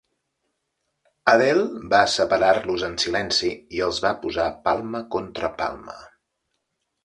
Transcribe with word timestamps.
Adele 1.33 1.65
va 1.91 1.99
separar-los 2.15 2.87
en 2.89 2.97
silenci 3.05 3.53
i 3.79 3.85
els 3.91 4.03
va 4.09 4.15
posar 4.27 4.49
palma 4.67 5.07
contra 5.19 5.55
palma. 5.65 6.01